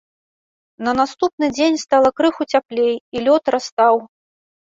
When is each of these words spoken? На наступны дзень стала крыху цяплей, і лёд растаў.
На 0.87 0.93
наступны 0.99 1.49
дзень 1.57 1.77
стала 1.85 2.09
крыху 2.21 2.43
цяплей, 2.55 2.91
і 3.15 3.25
лёд 3.27 3.43
растаў. 3.59 3.95